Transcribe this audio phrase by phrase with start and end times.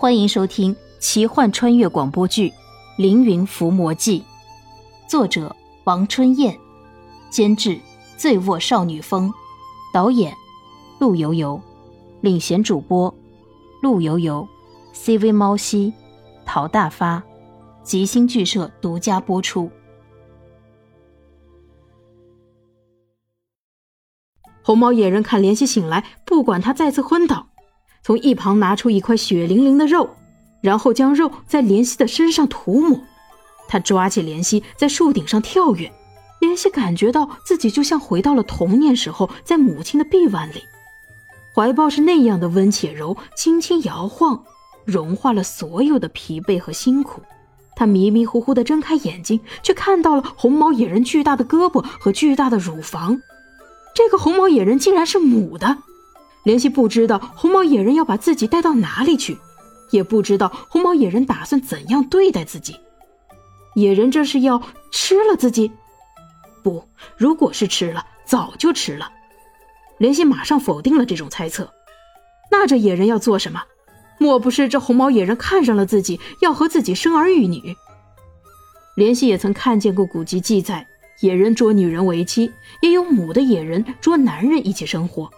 [0.00, 2.50] 欢迎收听奇幻穿越广播剧
[2.96, 4.20] 《凌云伏魔记》，
[5.10, 6.56] 作者王春燕，
[7.30, 7.80] 监制
[8.16, 9.34] 醉卧少女风，
[9.92, 10.32] 导演
[11.00, 11.60] 陆游游，
[12.20, 13.12] 领衔主播
[13.82, 14.46] 陆游游
[14.94, 15.92] ，CV 猫西，
[16.46, 17.20] 陶大发，
[17.82, 19.68] 吉星剧社独家播出。
[24.62, 27.48] 红毛野人看莲溪醒来，不管他再次昏倒。
[28.02, 30.08] 从一旁拿出一块血淋淋的肉，
[30.60, 33.00] 然后将肉在莲溪的身上涂抹。
[33.68, 35.92] 他抓起莲溪，在树顶上跳跃。
[36.40, 40.62] 莲溪感觉到自己就像回到了童年时候，在母亲的臂弯里，
[41.54, 44.44] 怀抱是那样的温且柔，轻轻摇晃，
[44.84, 47.20] 融化了所有的疲惫和辛苦。
[47.74, 53.20] 他迷迷糊糊地睁开眼睛，却看到了红毛野人巨大的胳膊和巨大的乳房。
[53.94, 55.78] 这个红毛野人竟然是母的。
[56.48, 59.36] 莲希不知道红毛野人要把自己带到哪里去，
[59.90, 62.74] 也不知道红毛野人打算怎样对待自己。
[63.74, 65.70] 野人这是要吃了自己？
[66.62, 66.82] 不，
[67.18, 69.12] 如果是吃了，早就吃了。
[69.98, 71.70] 莲希马上否定了这种猜测。
[72.50, 73.60] 那这野人要做什么？
[74.18, 77.76] 莫不是这红毛野人看上了自己，要和自己生儿育女？
[78.94, 80.86] 莲希也曾看见过古籍记载，
[81.20, 85.30] 野人捉女人为妻，也有母的野人捉男人一起生活。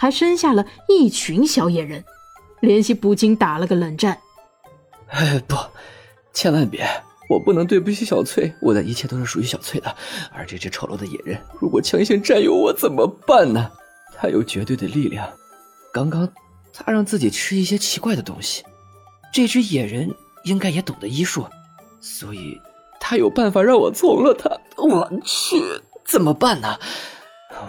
[0.00, 2.04] 还生下了一群小野人，
[2.60, 4.16] 莲希不禁打了个冷战。
[5.08, 5.56] 哎，不，
[6.32, 6.86] 千万别！
[7.28, 9.92] 我不能对不起小翠，我的一切都是属于小翠的。
[10.32, 13.68] 而这只丑陋的野人，如果强行占有我怎么办呢？
[14.16, 15.28] 他有绝对的力量。
[15.92, 16.32] 刚刚
[16.72, 18.62] 他让自己吃一些奇怪的东西，
[19.32, 21.44] 这只野人应该也懂得医术，
[22.00, 22.56] 所以
[23.00, 24.48] 他有办法让我从了他。
[24.76, 25.60] 我去，
[26.04, 26.78] 怎么办呢？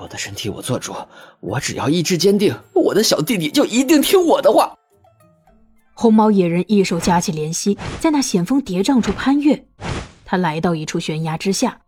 [0.00, 0.94] 我的身体我做主，
[1.40, 4.74] 我只要意志坚定，我的小弟弟就一定听我的话。
[5.94, 9.66] 红毛野人一手夹起莲溪，在那险峰叠嶂处攀越。
[10.24, 11.78] 他来到一处悬崖之下，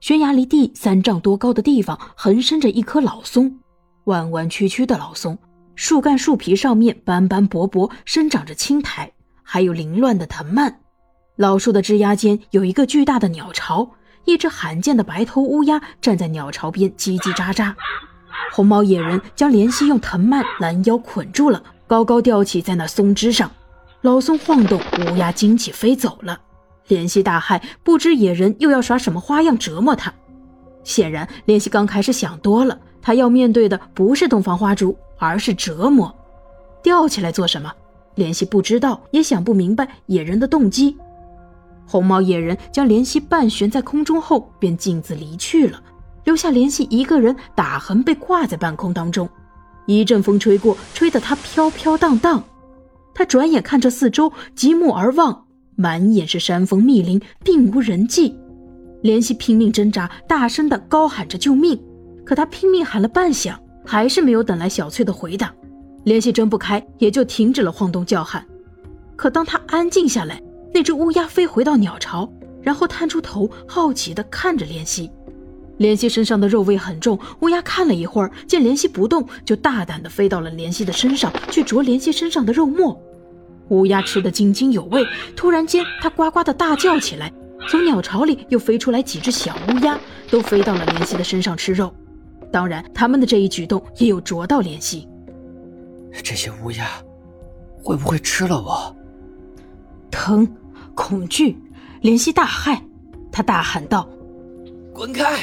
[0.00, 3.58] 悬崖离地三丈多高的地方横生着一棵老松，
[4.04, 5.36] 弯弯曲曲的老松，
[5.74, 9.12] 树干树皮上面斑斑驳驳生长着青苔，
[9.42, 10.80] 还有凌乱的藤蔓。
[11.36, 13.90] 老树的枝桠间有一个巨大的鸟巢。
[14.28, 17.72] 一只罕见的白头乌鸦站在鸟巢边，叽叽喳喳。
[18.52, 23.50] 红毛野人将莲溪用藤蔓拦腰捆住了，高高吊起在那松枝上。
[24.02, 26.38] 老松晃动，乌鸦惊起飞走了。
[26.88, 30.12] 莲溪大骇，不知野人又要耍什么花样折磨他。
[30.84, 36.14] 显然，莲溪刚开始想多了，他要面对的不是洞房花烛，而是折磨。
[36.82, 37.72] 吊起来做什么？
[38.16, 40.98] 莲溪不知道，也想不明白野人的动机。
[41.88, 45.82] 红毛野人将莲溪半悬在空中后，便径自离去了，
[46.24, 49.26] 留下莲溪一个人打横被挂在半空当中。
[49.86, 52.44] 一阵风吹过，吹得他飘飘荡荡。
[53.14, 58.38] 他转眼看着四周，极目而望，满眼是山峰密林，并无人迹。
[59.00, 61.80] 莲溪拼命挣扎，大声的高喊着救命。
[62.24, 65.50] 可他拼命喊了半响，还是没有等来小翠的回答。
[66.04, 68.44] 莲溪睁不开，也就停止了晃动叫喊。
[69.16, 70.42] 可当他安静下来，
[70.78, 75.10] 那只乌鸦飞回到鸟巢，然后探出头，好奇地看着莲溪。
[75.78, 82.96] 莲溪身上的肉味很重，乌鸦看了一会儿，见莲溪不动，就大胆地飞到了莲溪的身上，去啄莲溪身上的肉末。
[83.70, 87.32] 乌鸦吃得津津有味，突然间，它呱呱地大叫起来。
[87.68, 89.98] 从鸟巢里又飞出来几只小乌鸦，
[90.30, 91.92] 都飞到了莲溪的身上吃肉。
[92.52, 95.08] 当然，他们的这一举动也有啄到莲溪。
[96.22, 96.86] 这些乌鸦
[97.82, 98.94] 会不会吃了我？
[100.10, 100.48] 疼，
[100.98, 101.56] 恐惧，
[102.02, 102.76] 怜惜大骇，
[103.30, 104.08] 他大喊道
[104.92, 105.38] ：“滚开！”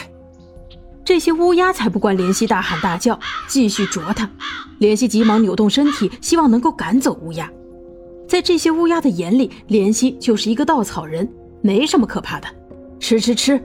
[1.05, 3.17] 这些乌鸦才不管怜惜大喊大叫，
[3.47, 4.29] 继续啄他。
[4.81, 7.49] 怜惜急忙扭动身体，希望能够赶走乌鸦。
[8.27, 11.27] 在这些乌鸦的眼里，怜惜就是一个稻草人，
[11.61, 12.47] 没什么可怕的。
[12.99, 13.59] 吃吃吃！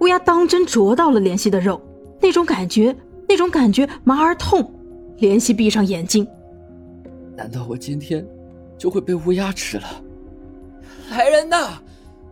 [0.00, 1.80] 乌鸦当真啄到了怜惜的肉，
[2.20, 2.94] 那种感觉，
[3.26, 4.70] 那种感觉麻而痛。
[5.18, 6.26] 怜惜闭上眼睛，
[7.34, 8.26] 难道我今天
[8.76, 9.84] 就会被乌鸦吃了？
[11.12, 11.78] 来人呐！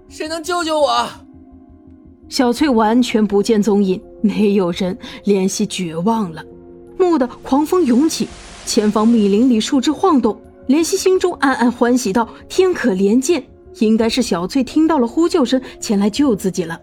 [0.08, 1.06] 谁能救救我？
[2.30, 4.96] 小翠完全不见踪影，没有人，
[5.26, 6.42] 怜惜绝望了。
[6.96, 8.26] 蓦地，狂风涌起，
[8.64, 13.44] 前方密林里树枝晃动，怜惜心中暗暗欢喜道：“天可怜见，
[13.80, 16.80] 应该是小翠听到了呼救声，前来救自己了。”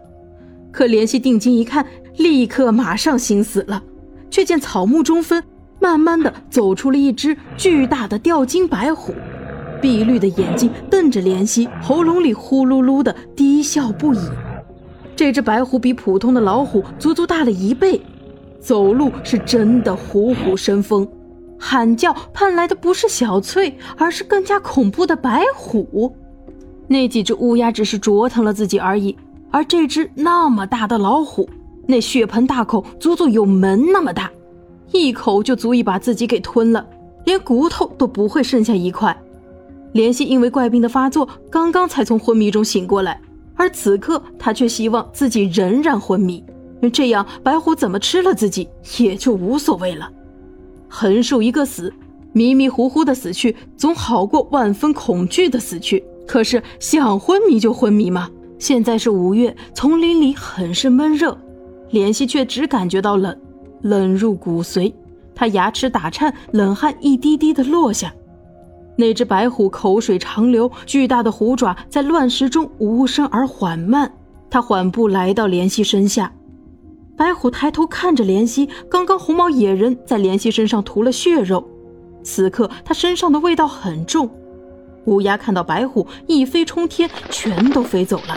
[0.71, 1.83] 可怜惜定睛一看，
[2.17, 3.81] 立刻马上心死了，
[4.29, 5.43] 却见草木中分，
[5.79, 9.15] 慢慢的走出了一只巨大的吊睛白虎。
[9.81, 14.19] 碧绿的眼睛瞪着怜惜，喉咙里呼噜噜的低笑不已。
[15.15, 17.99] 这只白虎比普通的老虎足足大了一倍，
[18.59, 21.07] 走路是真的虎虎生风。
[21.59, 26.15] 喊叫盼来的不是小翠，而是更加恐怖的白虎。
[26.87, 29.17] 那几只乌鸦只是啄疼了自己而已，
[29.49, 31.49] 而这只那么大的老虎，
[31.87, 34.29] 那血盆大口足足有门那么大，
[34.91, 36.85] 一口就足以把自己给吞了，
[37.25, 39.17] 连骨头都不会剩下一块。
[39.97, 43.19] 莲希因为怪病的发作，刚刚才从昏迷中醒过来，
[43.55, 46.43] 而此刻他却希望自己仍然昏迷，
[46.93, 50.07] 这样白虎怎么吃了自己也就无所谓了。
[50.87, 51.91] 横竖一个死，
[52.31, 56.05] 迷迷糊糊的死去总好过万分恐惧的死去。
[56.27, 58.29] 可是想昏迷就昏迷吗？
[58.59, 61.35] 现在是五月，丛林里很是闷热，
[61.89, 63.35] 莲希却只感觉到冷，
[63.81, 64.93] 冷入骨髓。
[65.33, 68.13] 他牙齿打颤，冷汗一滴滴的落下。
[68.97, 74.11] 那只白虎口水长流，巨大的虎爪在乱石中无声而缓慢。
[74.49, 76.33] 它缓步来到莲溪身下，
[77.15, 78.67] 白虎抬头看着莲溪。
[78.89, 81.67] 刚刚红毛野人在莲溪身上涂了血肉，
[82.23, 84.29] 此刻他身上的味道很重。
[85.05, 88.35] 乌鸦看到白虎，一飞冲天，全都飞走了。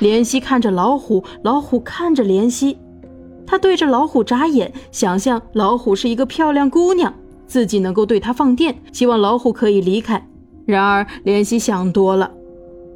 [0.00, 2.78] 怜惜看着老虎，老虎看着怜惜，
[3.46, 7.14] 他对着老虎眨眼，想象老虎是一个漂亮姑娘。
[7.50, 10.24] 自己能够对他放电，希望老虎可以离开。
[10.66, 12.30] 然而莲溪想多了，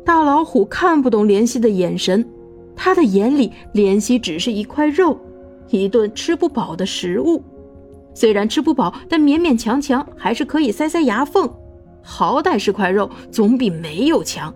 [0.05, 2.25] 大老虎看不懂莲溪的眼神，
[2.77, 5.19] 他的眼里莲溪只是一块肉，
[5.71, 7.43] 一顿吃不饱的食物。
[8.15, 11.51] 虽然吃不饱，但勉勉强强还是可以塞塞牙缝，
[12.01, 14.55] 好歹是块肉，总比没有强。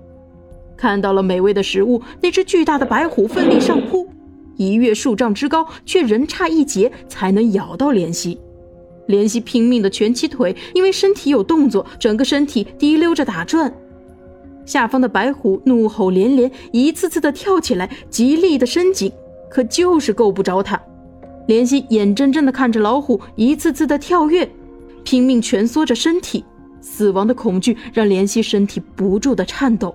[0.77, 4.09] 看到了美味的食物，那只巨大的白虎奋力上扑，
[4.55, 8.39] 一跃数丈之高，却仍差一截才能咬到莲溪。
[9.09, 13.73] 莲溪拼命的蜷起腿，因为身体有动作，整个身体滴溜着打转。
[14.65, 19.11] 下方的白虎怒吼连连，一次次的跳起来，极力的伸紧，
[19.51, 20.81] 可就是够不着它。
[21.47, 24.47] 莲溪眼睁睁的看着老虎一次次的跳跃，
[25.05, 26.45] 拼命蜷缩着身体，
[26.83, 29.95] 死亡的恐惧让莲溪身体不住的颤抖。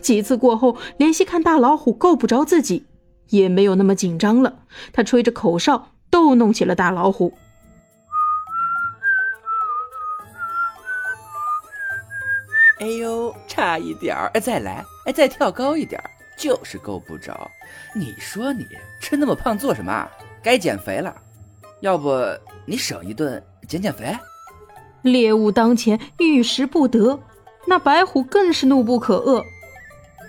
[0.00, 2.84] 几次过后，莲溪看大老虎够不着自己，
[3.28, 4.60] 也没有那么紧张了。
[4.94, 7.34] 他吹着口哨，逗弄起了大老虎。
[13.60, 14.30] 差一点儿！
[14.32, 14.82] 哎，再来！
[15.04, 17.50] 哎，再跳高一点儿，就是够不着。
[17.94, 18.66] 你说你
[19.02, 20.08] 吃那么胖做什么？
[20.42, 21.14] 该减肥了。
[21.80, 22.10] 要不
[22.64, 24.16] 你省一顿减减肥？
[25.02, 27.20] 猎物当前，遇食不得。
[27.66, 29.44] 那白虎更是怒不可遏，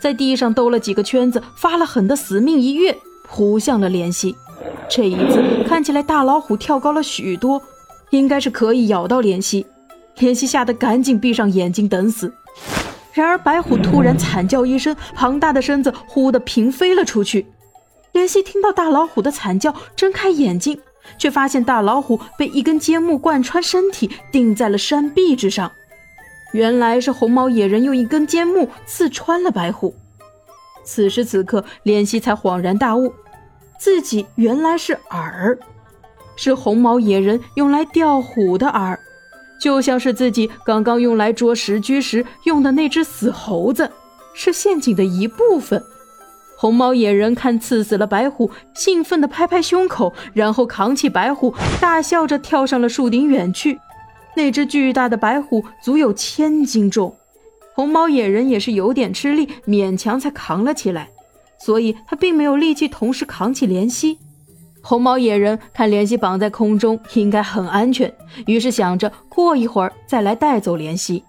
[0.01, 4.35] 在地上兜了几个圈子，发了狠的死命一跃，扑向了莲溪。
[4.89, 7.61] 这一次看起来大老虎跳高了许多，
[8.09, 9.65] 应该是可以咬到莲溪。
[10.17, 12.33] 莲溪吓得赶紧闭上眼睛等死。
[13.13, 17.45] 然而，白虎突然惨叫一声，庞大的身子忽地平飞了出去。
[18.13, 20.79] 莲溪听到大老虎的惨叫，睁开眼睛，
[21.17, 25.71] 却发现大老虎被一根尖木贯穿身体，钉在了山壁之上。
[26.53, 29.95] 原来是红毛野人用一根尖木刺穿了白虎。
[30.83, 33.13] 此时此刻，莲溪才恍然大悟，
[33.79, 35.57] 自己原来是饵，
[36.35, 38.97] 是红毛野人用来钓虎的饵。
[39.61, 43.89] 就像是自己刚刚用来捉石居时用的那只死猴子，
[44.33, 45.81] 是陷阱的一部分。
[46.57, 53.79] 红毛野人看刺死了白虎，兴奋地拍拍胸口，然后扛起白虎，大笑着跳上了树顶远去。
[54.35, 57.15] 那只巨大的白虎足有千斤重，
[57.73, 61.09] 红毛野人也是有点吃力，勉强才扛了起来，
[61.59, 64.17] 所以他并没有力气同时扛起莲溪。
[64.81, 68.13] 红毛野人看联系绑在空中应该很安全，
[68.45, 71.23] 于是想着过一会儿再来带走联系。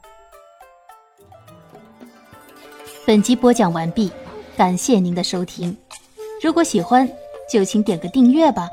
[3.05, 4.11] 本集播讲完毕，
[4.57, 5.77] 感谢您的收听。
[6.43, 7.09] 如果喜欢，
[7.51, 8.69] 就请点个订阅吧。